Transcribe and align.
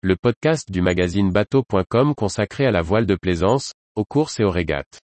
le 0.00 0.14
podcast 0.14 0.70
du 0.70 0.80
magazine 0.80 1.32
bateau.com 1.32 2.14
consacré 2.14 2.64
à 2.66 2.70
la 2.70 2.82
voile 2.82 3.04
de 3.04 3.16
plaisance, 3.16 3.72
aux 3.96 4.04
courses 4.04 4.38
et 4.38 4.44
aux 4.44 4.50
régates. 4.50 5.00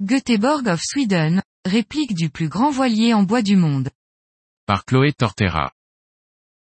Göteborg 0.00 0.66
of 0.66 0.80
Sweden, 0.82 1.42
réplique 1.64 2.14
du 2.14 2.28
plus 2.28 2.48
grand 2.48 2.70
voilier 2.70 3.14
en 3.14 3.22
bois 3.22 3.42
du 3.42 3.54
monde. 3.54 3.88
Par 4.66 4.84
Chloé 4.84 5.12
Tortera. 5.12 5.70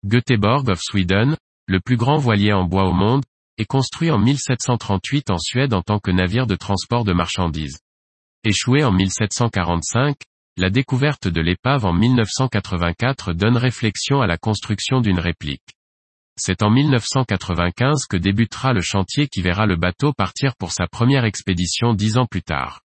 Göteborg 0.05 0.69
of 0.69 0.79
Sweden, 0.83 1.39
le 1.67 1.81
plus 1.81 1.97
grand 1.97 2.19
voilier 2.19 2.53
en 2.53 2.65
bois 2.65 2.85
au 2.85 2.93
monde, 2.93 3.25
est 3.61 3.67
construit 3.67 4.11
en 4.11 4.19
1738 4.19 5.31
en 5.31 5.39
Suède 5.39 5.75
en 5.75 5.83
tant 5.83 5.99
que 5.99 6.11
navire 6.11 6.47
de 6.47 6.57
transport 6.57 7.05
de 7.05 7.13
marchandises. 7.13 7.79
Échoué 8.43 8.85
en 8.85 8.91
1745, 8.91 10.17
la 10.57 10.71
découverte 10.71 11.29
de 11.29 11.43
l'épave 11.43 11.85
en 11.85 11.93
1984 11.93 13.35
donne 13.35 13.59
réflexion 13.59 14.23
à 14.23 14.27
la 14.27 14.39
construction 14.39 15.03
d'une 15.03 15.19
réplique. 15.19 15.77
C'est 16.39 16.63
en 16.63 16.71
1995 16.71 18.07
que 18.09 18.17
débutera 18.17 18.73
le 18.73 18.81
chantier 18.81 19.29
qui 19.29 19.43
verra 19.43 19.67
le 19.67 19.77
bateau 19.77 20.15
partir 20.15 20.57
pour 20.57 20.73
sa 20.73 20.87
première 20.87 21.27
expédition 21.27 21.93
dix 21.93 22.17
ans 22.17 22.27
plus 22.27 22.43
tard. 22.43 22.81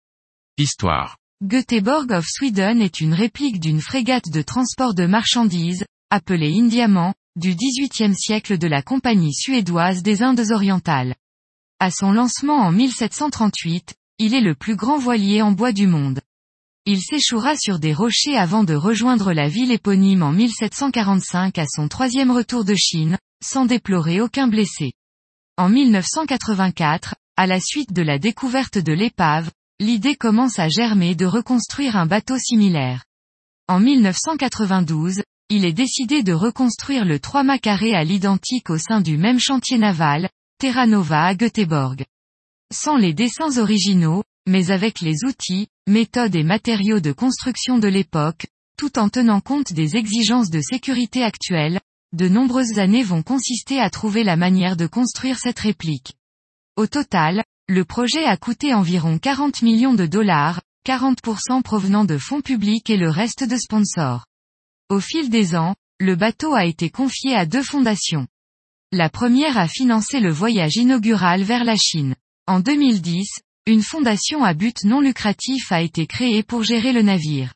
Histoire. 0.56 1.18
Göteborg 1.42 2.12
of 2.12 2.24
Sweden 2.26 2.80
est 2.80 3.00
une 3.00 3.12
réplique 3.12 3.60
d'une 3.60 3.82
frégate 3.82 4.30
de 4.30 4.40
transport 4.40 4.94
de 4.94 5.04
marchandises, 5.04 5.84
appelée 6.08 6.58
Indiaman, 6.58 7.12
du 7.36 7.54
XVIIIe 7.54 8.14
siècle 8.14 8.58
de 8.58 8.66
la 8.66 8.82
Compagnie 8.82 9.32
suédoise 9.32 10.02
des 10.02 10.22
Indes 10.22 10.50
orientales. 10.50 11.14
À 11.78 11.90
son 11.90 12.12
lancement 12.12 12.58
en 12.58 12.72
1738, 12.72 13.94
il 14.18 14.34
est 14.34 14.42
le 14.42 14.54
plus 14.54 14.76
grand 14.76 14.98
voilier 14.98 15.40
en 15.40 15.50
bois 15.50 15.72
du 15.72 15.86
monde. 15.86 16.20
Il 16.84 17.00
s'échouera 17.00 17.56
sur 17.56 17.78
des 17.78 17.94
rochers 17.94 18.36
avant 18.36 18.64
de 18.64 18.74
rejoindre 18.74 19.32
la 19.32 19.48
ville 19.48 19.72
éponyme 19.72 20.22
en 20.22 20.32
1745 20.32 21.56
à 21.56 21.64
son 21.66 21.88
troisième 21.88 22.30
retour 22.30 22.66
de 22.66 22.74
Chine, 22.74 23.16
sans 23.42 23.64
déplorer 23.64 24.20
aucun 24.20 24.46
blessé. 24.46 24.92
En 25.56 25.70
1984, 25.70 27.14
à 27.38 27.46
la 27.46 27.60
suite 27.60 27.94
de 27.94 28.02
la 28.02 28.18
découverte 28.18 28.76
de 28.76 28.92
l'épave, 28.92 29.50
l'idée 29.80 30.16
commence 30.16 30.58
à 30.58 30.68
germer 30.68 31.14
de 31.14 31.24
reconstruire 31.24 31.96
un 31.96 32.04
bateau 32.04 32.36
similaire. 32.36 33.04
En 33.68 33.80
1992, 33.80 35.22
il 35.52 35.66
est 35.66 35.74
décidé 35.74 36.22
de 36.22 36.32
reconstruire 36.32 37.04
le 37.04 37.20
3 37.20 37.42
mâts 37.42 37.58
carré 37.58 37.94
à 37.94 38.04
l'identique 38.04 38.70
au 38.70 38.78
sein 38.78 39.02
du 39.02 39.18
même 39.18 39.38
chantier 39.38 39.76
naval, 39.76 40.30
Terra 40.58 40.86
Nova 40.86 41.26
à 41.26 41.34
Göteborg. 41.34 42.06
Sans 42.72 42.96
les 42.96 43.12
dessins 43.12 43.58
originaux, 43.58 44.24
mais 44.48 44.70
avec 44.70 45.02
les 45.02 45.24
outils, 45.26 45.66
méthodes 45.86 46.34
et 46.36 46.42
matériaux 46.42 47.00
de 47.00 47.12
construction 47.12 47.78
de 47.78 47.86
l'époque, 47.86 48.46
tout 48.78 48.98
en 48.98 49.10
tenant 49.10 49.42
compte 49.42 49.74
des 49.74 49.96
exigences 49.96 50.48
de 50.48 50.62
sécurité 50.62 51.22
actuelles, 51.22 51.80
de 52.14 52.28
nombreuses 52.28 52.78
années 52.78 53.02
vont 53.02 53.22
consister 53.22 53.78
à 53.78 53.90
trouver 53.90 54.24
la 54.24 54.36
manière 54.36 54.78
de 54.78 54.86
construire 54.86 55.38
cette 55.38 55.58
réplique. 55.58 56.14
Au 56.76 56.86
total, 56.86 57.44
le 57.68 57.84
projet 57.84 58.24
a 58.24 58.38
coûté 58.38 58.72
environ 58.72 59.18
40 59.18 59.60
millions 59.60 59.94
de 59.94 60.06
dollars, 60.06 60.62
40% 60.86 61.60
provenant 61.60 62.06
de 62.06 62.16
fonds 62.16 62.40
publics 62.40 62.88
et 62.88 62.96
le 62.96 63.10
reste 63.10 63.44
de 63.44 63.58
sponsors. 63.58 64.24
Au 64.92 65.00
fil 65.00 65.30
des 65.30 65.56
ans, 65.56 65.74
le 66.00 66.16
bateau 66.16 66.52
a 66.52 66.66
été 66.66 66.90
confié 66.90 67.34
à 67.34 67.46
deux 67.46 67.62
fondations. 67.62 68.26
La 68.92 69.08
première 69.08 69.56
a 69.56 69.66
financé 69.66 70.20
le 70.20 70.30
voyage 70.30 70.76
inaugural 70.76 71.42
vers 71.44 71.64
la 71.64 71.76
Chine. 71.76 72.14
En 72.46 72.60
2010, 72.60 73.26
une 73.64 73.80
fondation 73.80 74.44
à 74.44 74.52
but 74.52 74.84
non 74.84 75.00
lucratif 75.00 75.72
a 75.72 75.80
été 75.80 76.06
créée 76.06 76.42
pour 76.42 76.62
gérer 76.62 76.92
le 76.92 77.00
navire. 77.00 77.54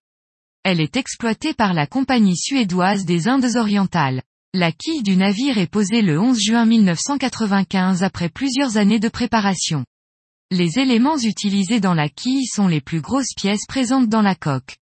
Elle 0.62 0.80
est 0.80 0.96
exploitée 0.96 1.52
par 1.52 1.74
la 1.74 1.86
compagnie 1.86 2.38
suédoise 2.38 3.04
des 3.04 3.28
Indes 3.28 3.56
orientales. 3.56 4.22
La 4.54 4.72
quille 4.72 5.02
du 5.02 5.18
navire 5.18 5.58
est 5.58 5.70
posée 5.70 6.00
le 6.00 6.18
11 6.18 6.40
juin 6.40 6.64
1995 6.64 8.02
après 8.02 8.30
plusieurs 8.30 8.78
années 8.78 8.98
de 8.98 9.10
préparation. 9.10 9.84
Les 10.50 10.78
éléments 10.78 11.18
utilisés 11.18 11.80
dans 11.80 11.92
la 11.92 12.08
quille 12.08 12.46
sont 12.46 12.66
les 12.66 12.80
plus 12.80 13.02
grosses 13.02 13.34
pièces 13.36 13.66
présentes 13.68 14.08
dans 14.08 14.22
la 14.22 14.34
coque. 14.34 14.78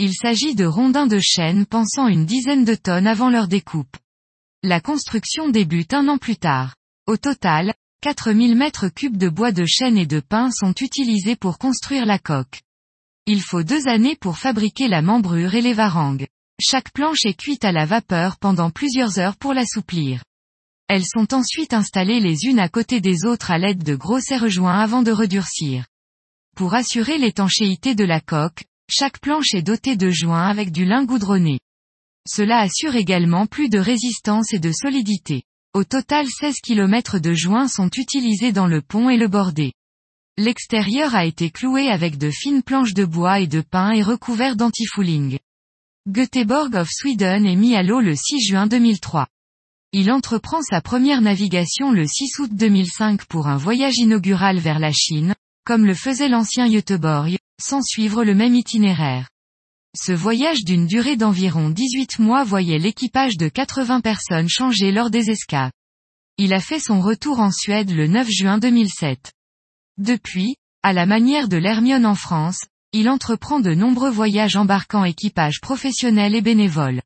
Il 0.00 0.12
s'agit 0.12 0.56
de 0.56 0.64
rondins 0.64 1.06
de 1.06 1.20
chêne 1.20 1.66
pensant 1.66 2.08
une 2.08 2.26
dizaine 2.26 2.64
de 2.64 2.74
tonnes 2.74 3.06
avant 3.06 3.30
leur 3.30 3.46
découpe. 3.46 3.96
La 4.64 4.80
construction 4.80 5.48
débute 5.48 5.94
un 5.94 6.08
an 6.08 6.18
plus 6.18 6.36
tard. 6.36 6.74
Au 7.06 7.16
total, 7.16 7.74
4000 8.00 8.56
mètres 8.56 8.88
cubes 8.88 9.16
de 9.16 9.28
bois 9.28 9.52
de 9.52 9.64
chêne 9.64 9.96
et 9.96 10.06
de 10.06 10.18
pin 10.18 10.50
sont 10.50 10.74
utilisés 10.80 11.36
pour 11.36 11.58
construire 11.58 12.06
la 12.06 12.18
coque. 12.18 12.62
Il 13.26 13.40
faut 13.40 13.62
deux 13.62 13.86
années 13.86 14.16
pour 14.16 14.36
fabriquer 14.36 14.88
la 14.88 15.00
membrure 15.00 15.54
et 15.54 15.62
les 15.62 15.74
varangues. 15.74 16.26
Chaque 16.60 16.90
planche 16.92 17.24
est 17.24 17.38
cuite 17.38 17.64
à 17.64 17.70
la 17.70 17.86
vapeur 17.86 18.36
pendant 18.38 18.70
plusieurs 18.70 19.20
heures 19.20 19.36
pour 19.36 19.54
l'assouplir. 19.54 20.24
Elles 20.88 21.06
sont 21.06 21.32
ensuite 21.34 21.72
installées 21.72 22.20
les 22.20 22.46
unes 22.46 22.58
à 22.58 22.68
côté 22.68 23.00
des 23.00 23.24
autres 23.24 23.52
à 23.52 23.58
l'aide 23.58 23.84
de 23.84 23.94
gros 23.94 24.20
serre-joints 24.20 24.78
avant 24.78 25.02
de 25.02 25.12
redurcir. 25.12 25.86
Pour 26.56 26.74
assurer 26.74 27.16
l'étanchéité 27.16 27.94
de 27.94 28.04
la 28.04 28.20
coque, 28.20 28.64
chaque 28.90 29.18
planche 29.18 29.54
est 29.54 29.62
dotée 29.62 29.96
de 29.96 30.10
joints 30.10 30.46
avec 30.46 30.70
du 30.70 30.84
lin 30.84 31.04
goudronné. 31.04 31.58
Cela 32.28 32.58
assure 32.58 32.96
également 32.96 33.46
plus 33.46 33.68
de 33.68 33.78
résistance 33.78 34.52
et 34.52 34.58
de 34.58 34.72
solidité. 34.72 35.42
Au 35.74 35.84
total 35.84 36.26
16 36.28 36.56
km 36.62 37.18
de 37.18 37.32
joints 37.32 37.68
sont 37.68 37.90
utilisés 37.96 38.52
dans 38.52 38.66
le 38.66 38.80
pont 38.80 39.10
et 39.10 39.16
le 39.16 39.28
bordé. 39.28 39.72
L'extérieur 40.36 41.14
a 41.14 41.24
été 41.24 41.50
cloué 41.50 41.88
avec 41.88 42.18
de 42.18 42.30
fines 42.30 42.62
planches 42.62 42.94
de 42.94 43.04
bois 43.04 43.40
et 43.40 43.46
de 43.46 43.60
pin 43.60 43.92
et 43.92 44.02
recouvert 44.02 44.56
d'antifouling. 44.56 45.38
Göteborg 46.08 46.74
of 46.74 46.88
Sweden 46.90 47.46
est 47.46 47.56
mis 47.56 47.76
à 47.76 47.82
l'eau 47.82 48.00
le 48.00 48.14
6 48.14 48.40
juin 48.40 48.66
2003. 48.66 49.26
Il 49.92 50.10
entreprend 50.10 50.60
sa 50.60 50.80
première 50.80 51.20
navigation 51.20 51.92
le 51.92 52.06
6 52.06 52.40
août 52.40 52.50
2005 52.52 53.24
pour 53.26 53.46
un 53.46 53.56
voyage 53.56 53.96
inaugural 53.98 54.58
vers 54.58 54.78
la 54.78 54.92
Chine, 54.92 55.34
comme 55.64 55.86
le 55.86 55.94
faisait 55.94 56.28
l'ancien 56.28 56.68
Göteborg, 56.68 57.38
sans 57.60 57.82
suivre 57.82 58.24
le 58.24 58.34
même 58.34 58.54
itinéraire. 58.54 59.28
Ce 59.96 60.12
voyage 60.12 60.64
d'une 60.64 60.86
durée 60.86 61.16
d'environ 61.16 61.70
18 61.70 62.18
mois 62.18 62.42
voyait 62.42 62.78
l'équipage 62.78 63.36
de 63.36 63.48
80 63.48 64.00
personnes 64.00 64.48
changer 64.48 64.90
lors 64.90 65.10
des 65.10 65.30
escapes. 65.30 65.72
Il 66.36 66.52
a 66.52 66.60
fait 66.60 66.80
son 66.80 67.00
retour 67.00 67.38
en 67.38 67.52
Suède 67.52 67.90
le 67.90 68.08
9 68.08 68.28
juin 68.28 68.58
2007. 68.58 69.32
Depuis, 69.98 70.56
à 70.82 70.92
la 70.92 71.06
manière 71.06 71.48
de 71.48 71.56
l'Hermione 71.56 72.06
en 72.06 72.16
France, 72.16 72.58
il 72.92 73.08
entreprend 73.08 73.60
de 73.60 73.72
nombreux 73.72 74.10
voyages 74.10 74.56
embarquant 74.56 75.04
équipages 75.04 75.60
professionnels 75.60 76.34
et 76.34 76.42
bénévoles. 76.42 77.02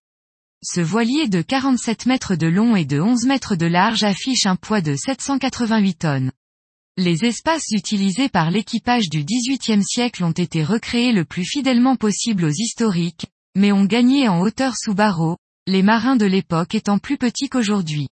Ce 0.63 0.81
voilier 0.81 1.29
de 1.29 1.43
47 1.43 2.07
mètres 2.07 2.35
de 2.35 2.47
long 2.47 2.75
et 2.75 2.85
de 2.85 3.01
11 3.01 3.27
mètres 3.27 3.55
de 3.55 3.67
large 3.67 4.03
affiche 4.03 4.47
un 4.47 4.57
poids 4.57 4.81
de 4.81 4.97
788 4.97 5.95
tonnes. 5.95 6.33
Les 7.01 7.25
espaces 7.25 7.71
utilisés 7.71 8.29
par 8.29 8.51
l'équipage 8.51 9.09
du 9.09 9.23
XVIIIe 9.25 9.85
siècle 9.85 10.25
ont 10.25 10.33
été 10.33 10.65
recréés 10.65 11.13
le 11.13 11.25
plus 11.25 11.45
fidèlement 11.45 11.95
possible 11.95 12.45
aux 12.45 12.51
historiques, 12.51 13.27
mais 13.55 13.71
ont 13.71 13.85
gagné 13.85 14.27
en 14.27 14.41
hauteur 14.41 14.75
sous 14.77 14.95
barreau, 14.95 15.37
les 15.69 15.85
marins 15.85 16.17
de 16.17 16.27
l'époque 16.27 16.75
étant 16.75 16.99
plus 16.99 17.17
petits 17.17 17.49
qu'aujourd'hui. 17.49 18.09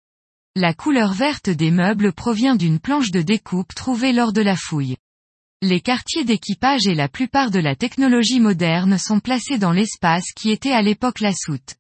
La 0.57 0.73
couleur 0.73 1.13
verte 1.13 1.51
des 1.51 1.71
meubles 1.71 2.15
provient 2.15 2.57
d'une 2.57 2.79
planche 2.79 3.11
de 3.11 3.21
découpe 3.21 3.75
trouvée 3.75 4.15
lors 4.15 4.33
de 4.33 4.41
la 4.41 4.57
fouille. 4.57 4.97
Les 5.61 5.83
quartiers 5.83 6.25
d'équipage 6.25 6.87
et 6.87 6.95
la 6.95 7.11
plupart 7.11 7.51
de 7.51 7.59
la 7.59 7.77
technologie 7.77 8.41
moderne 8.41 8.97
sont 8.97 9.21
placés 9.21 9.59
dans 9.59 9.73
l'espace 9.73 10.33
qui 10.35 10.51
était 10.51 10.73
à 10.73 10.81
l'époque 10.81 11.21
la 11.21 11.35
soute. 11.35 11.75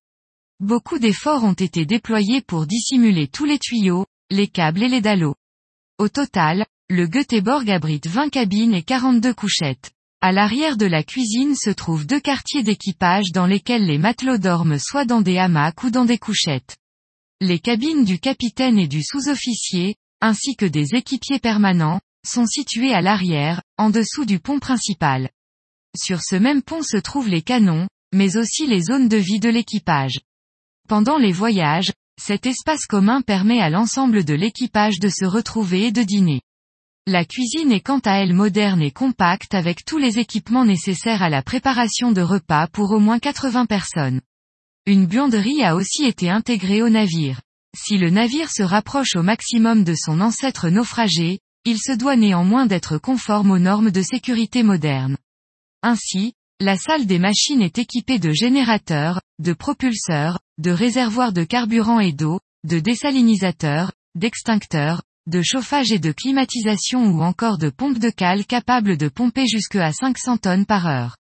Beaucoup 0.60 0.99
d'efforts 0.99 1.44
ont 1.44 1.55
été 1.55 1.87
déployés 1.87 2.43
pour 2.43 2.66
dissimuler 2.66 3.27
tous 3.27 3.47
les 3.47 3.59
tuyaux, 3.59 4.05
les 4.28 4.49
câbles 4.49 4.83
et 4.83 4.89
les 4.89 5.00
dallots. 5.00 5.37
Au 5.97 6.10
total, 6.10 6.66
le 6.91 7.06
Göteborg 7.06 7.71
abrite 7.71 8.09
20 8.09 8.31
cabines 8.31 8.75
et 8.75 8.83
42 8.83 9.33
couchettes. 9.33 9.92
À 10.21 10.33
l'arrière 10.33 10.77
de 10.77 10.87
la 10.87 11.04
cuisine 11.04 11.54
se 11.54 11.71
trouvent 11.71 12.04
deux 12.04 12.19
quartiers 12.19 12.65
d'équipage 12.65 13.31
dans 13.33 13.47
lesquels 13.47 13.87
les 13.87 13.97
matelots 13.97 14.39
dorment 14.39 14.81
soit 14.81 15.04
dans 15.04 15.21
des 15.21 15.39
hamacs 15.39 15.84
ou 15.84 15.91
dans 15.91 16.04
des 16.04 16.19
couchettes. 16.19 16.77
Les 17.41 17.60
cabines 17.60 18.04
du 18.04 18.19
capitaine 18.19 18.77
et 18.77 18.89
du 18.89 19.04
sous-officier, 19.04 19.95
ainsi 20.21 20.57
que 20.57 20.66
des 20.66 20.97
équipiers 20.97 21.39
permanents, 21.39 22.01
sont 22.27 22.45
situées 22.45 22.92
à 22.92 23.03
l'arrière, 23.03 23.63
en 23.78 23.91
dessous 23.91 24.25
du 24.25 24.41
pont 24.41 24.59
principal. 24.59 25.31
Sur 25.97 26.21
ce 26.21 26.34
même 26.34 26.60
pont 26.60 26.83
se 26.83 26.97
trouvent 26.97 27.28
les 27.28 27.42
canons, 27.42 27.87
mais 28.13 28.37
aussi 28.37 28.66
les 28.66 28.83
zones 28.83 29.09
de 29.09 29.16
vie 29.16 29.39
de 29.39 29.48
l'équipage. 29.48 30.19
Pendant 30.89 31.19
les 31.19 31.33
voyages, 31.33 31.92
cet 32.21 32.47
espace 32.47 32.87
commun 32.87 33.22
permet 33.22 33.60
à 33.60 33.71
l'ensemble 33.71 34.25
de 34.25 34.34
l'équipage 34.34 34.98
de 34.98 35.09
se 35.09 35.25
retrouver 35.25 35.87
et 35.87 35.92
de 35.92 36.03
dîner. 36.03 36.41
La 37.12 37.24
cuisine 37.24 37.72
est 37.72 37.80
quant 37.80 37.98
à 38.04 38.22
elle 38.22 38.34
moderne 38.34 38.80
et 38.83 38.92
compacte 38.92 39.53
avec 39.57 39.84
tous 39.84 39.98
les 39.98 40.21
équipements 40.21 40.65
nécessaires 40.65 41.24
à 41.24 41.28
la 41.28 41.42
préparation 41.42 42.12
de 42.12 42.21
repas 42.21 42.68
pour 42.68 42.92
au 42.92 43.01
moins 43.01 43.18
80 43.18 43.66
personnes. 43.66 44.21
Une 44.86 45.07
buanderie 45.07 45.65
a 45.65 45.74
aussi 45.74 46.04
été 46.04 46.30
intégrée 46.30 46.83
au 46.83 46.89
navire. 46.89 47.41
Si 47.77 47.98
le 47.98 48.10
navire 48.10 48.48
se 48.48 48.62
rapproche 48.62 49.16
au 49.16 49.24
maximum 49.24 49.83
de 49.83 49.95
son 49.97 50.21
ancêtre 50.21 50.68
naufragé, 50.68 51.41
il 51.65 51.78
se 51.78 51.91
doit 51.91 52.15
néanmoins 52.15 52.66
d'être 52.66 52.97
conforme 52.97 53.51
aux 53.51 53.59
normes 53.59 53.91
de 53.91 54.03
sécurité 54.03 54.63
modernes. 54.63 55.16
Ainsi, 55.83 56.34
la 56.60 56.77
salle 56.77 57.06
des 57.06 57.18
machines 57.18 57.60
est 57.60 57.78
équipée 57.78 58.21
de 58.21 58.30
générateurs, 58.30 59.21
de 59.41 59.53
propulseurs, 59.53 60.39
de 60.59 60.71
réservoirs 60.71 61.33
de 61.33 61.42
carburant 61.42 61.98
et 61.98 62.13
d'eau, 62.13 62.39
de 62.63 62.78
désalinisateurs, 62.78 63.91
d'extincteurs, 64.15 65.03
de 65.30 65.42
chauffage 65.42 65.92
et 65.92 65.98
de 65.98 66.12
climatisation 66.12 67.06
ou 67.06 67.22
encore 67.22 67.56
de 67.56 67.71
pompes 67.71 67.98
de 67.98 68.10
cale 68.10 68.44
capables 68.44 68.97
de 68.97 69.09
pomper 69.09 69.47
jusque 69.47 69.77
à 69.77 69.92
500 69.92 70.36
tonnes 70.38 70.66
par 70.66 70.86
heure. 70.86 71.16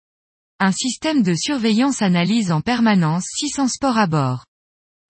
Un 0.60 0.72
système 0.72 1.22
de 1.22 1.36
surveillance 1.36 2.02
analyse 2.02 2.52
en 2.52 2.62
permanence 2.62 3.26
600 3.38 3.68
sports 3.68 3.98
à 3.98 4.08
bord. 4.08 4.46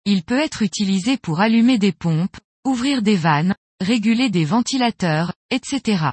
Il 0.06 0.24
peut 0.24 0.40
être 0.40 0.62
utilisé 0.62 1.16
pour 1.18 1.40
allumer 1.40 1.78
des 1.78 1.92
pompes, 1.92 2.36
ouvrir 2.64 3.02
des 3.02 3.16
vannes, 3.16 3.54
réguler 3.80 4.30
des 4.30 4.44
ventilateurs, 4.44 5.32
etc. 5.50 6.10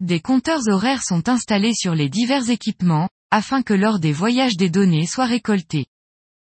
Des 0.00 0.20
compteurs 0.20 0.68
horaires 0.68 1.02
sont 1.02 1.28
installés 1.28 1.74
sur 1.74 1.94
les 1.94 2.08
divers 2.08 2.50
équipements, 2.50 3.08
afin 3.30 3.62
que 3.62 3.74
lors 3.74 4.00
des 4.00 4.12
voyages 4.12 4.56
des 4.56 4.70
données 4.70 5.06
soient 5.06 5.26
récoltées. 5.26 5.86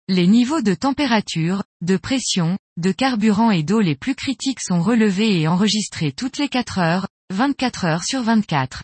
Les 0.07 0.27
niveaux 0.27 0.61
de 0.61 0.75
température, 0.75 1.63
de 1.81 1.97
pression, 1.97 2.59
de 2.77 2.91
carburant 2.91 3.49
et 3.49 3.63
d'eau 3.63 3.81
les 3.81 3.95
plus 3.95 4.13
critiques 4.13 4.61
sont 4.61 4.79
relevés 4.79 5.41
et 5.41 5.47
enregistrés 5.47 6.11
toutes 6.11 6.37
les 6.37 6.47
4 6.47 6.77
heures, 6.77 7.07
24 7.33 7.85
heures 7.85 8.03
sur 8.03 8.21
24. 8.21 8.83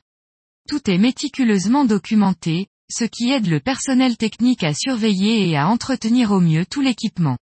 Tout 0.68 0.90
est 0.90 0.98
méticuleusement 0.98 1.86
documenté, 1.86 2.70
ce 2.92 3.04
qui 3.04 3.30
aide 3.30 3.46
le 3.46 3.60
personnel 3.60 4.18
technique 4.18 4.64
à 4.64 4.74
surveiller 4.74 5.48
et 5.48 5.58
à 5.58 5.68
entretenir 5.68 6.32
au 6.32 6.40
mieux 6.40 6.66
tout 6.66 6.82
l'équipement. 6.82 7.38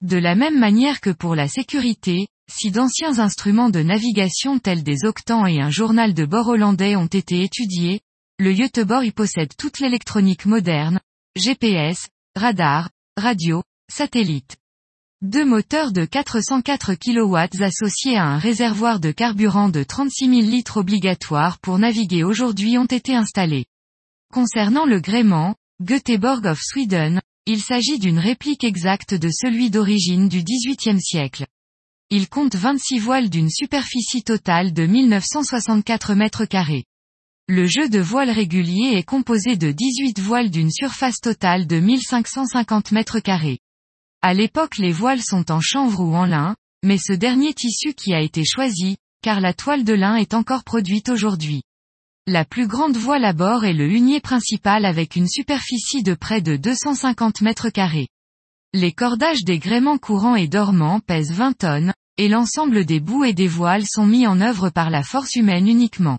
De 0.00 0.16
la 0.16 0.36
même 0.36 0.60
manière 0.60 1.00
que 1.00 1.10
pour 1.10 1.34
la 1.34 1.48
sécurité, 1.48 2.28
si 2.48 2.70
d'anciens 2.70 3.18
instruments 3.18 3.68
de 3.68 3.82
navigation 3.82 4.60
tels 4.60 4.84
des 4.84 5.04
octans 5.04 5.44
et 5.44 5.60
un 5.60 5.70
journal 5.70 6.14
de 6.14 6.24
bord 6.24 6.46
hollandais 6.46 6.94
ont 6.94 7.06
été 7.06 7.42
étudiés, 7.42 8.00
le 8.38 8.52
Göteborg 8.52 9.04
y 9.04 9.10
possède 9.10 9.56
toute 9.58 9.80
l'électronique 9.80 10.46
moderne, 10.46 11.00
GPS, 11.34 12.06
radar, 12.36 12.90
radio, 13.18 13.62
satellite. 13.92 14.56
Deux 15.20 15.44
moteurs 15.44 15.92
de 15.92 16.04
404 16.04 16.94
kW 16.94 17.62
associés 17.62 18.16
à 18.16 18.24
un 18.24 18.38
réservoir 18.38 19.00
de 19.00 19.10
carburant 19.10 19.68
de 19.68 19.82
36 19.82 20.28
000 20.28 20.40
litres 20.42 20.76
obligatoire 20.76 21.58
pour 21.58 21.78
naviguer 21.78 22.22
aujourd'hui 22.22 22.78
ont 22.78 22.86
été 22.86 23.16
installés. 23.16 23.66
Concernant 24.32 24.86
le 24.86 25.00
gréement, 25.00 25.56
Göteborg 25.82 26.46
of 26.46 26.60
Sweden, 26.62 27.20
il 27.46 27.60
s'agit 27.60 27.98
d'une 27.98 28.18
réplique 28.18 28.62
exacte 28.62 29.14
de 29.14 29.30
celui 29.30 29.70
d'origine 29.70 30.28
du 30.28 30.44
XVIIIe 30.44 31.00
siècle. 31.00 31.46
Il 32.10 32.28
compte 32.28 32.54
26 32.54 33.00
voiles 33.00 33.30
d'une 33.30 33.50
superficie 33.50 34.22
totale 34.22 34.72
de 34.72 34.86
1964 34.86 36.14
mètres 36.14 36.44
carrés. 36.44 36.84
Le 37.50 37.66
jeu 37.66 37.88
de 37.88 37.98
voiles 37.98 38.28
régulier 38.28 38.98
est 38.98 39.04
composé 39.04 39.56
de 39.56 39.72
18 39.72 40.20
voiles 40.20 40.50
d'une 40.50 40.70
surface 40.70 41.18
totale 41.18 41.66
de 41.66 41.80
1550 41.80 42.92
mètres 42.92 43.20
carrés. 43.20 43.58
À 44.20 44.34
l'époque 44.34 44.76
les 44.76 44.92
voiles 44.92 45.22
sont 45.22 45.50
en 45.50 45.62
chanvre 45.62 46.00
ou 46.00 46.14
en 46.14 46.26
lin, 46.26 46.56
mais 46.84 46.98
ce 46.98 47.14
dernier 47.14 47.54
tissu 47.54 47.94
qui 47.94 48.12
a 48.12 48.20
été 48.20 48.44
choisi, 48.44 48.98
car 49.22 49.40
la 49.40 49.54
toile 49.54 49.84
de 49.84 49.94
lin 49.94 50.16
est 50.16 50.34
encore 50.34 50.62
produite 50.62 51.08
aujourd'hui. 51.08 51.62
La 52.26 52.44
plus 52.44 52.66
grande 52.66 52.98
voile 52.98 53.24
à 53.24 53.32
bord 53.32 53.64
est 53.64 53.72
le 53.72 53.90
hunier 53.90 54.20
principal 54.20 54.84
avec 54.84 55.16
une 55.16 55.28
superficie 55.28 56.02
de 56.02 56.12
près 56.12 56.42
de 56.42 56.56
250 56.56 57.40
mètres 57.40 57.70
carrés. 57.70 58.08
Les 58.74 58.92
cordages 58.92 59.44
des 59.44 59.58
gréements 59.58 59.96
courants 59.96 60.36
et 60.36 60.48
dormants 60.48 61.00
pèsent 61.00 61.32
20 61.32 61.56
tonnes, 61.56 61.94
et 62.18 62.28
l'ensemble 62.28 62.84
des 62.84 63.00
bouts 63.00 63.24
et 63.24 63.32
des 63.32 63.48
voiles 63.48 63.86
sont 63.86 64.04
mis 64.04 64.26
en 64.26 64.42
œuvre 64.42 64.68
par 64.68 64.90
la 64.90 65.02
force 65.02 65.34
humaine 65.34 65.66
uniquement. 65.66 66.18